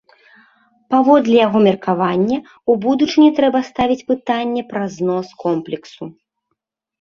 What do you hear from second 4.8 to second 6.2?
знос комплексу.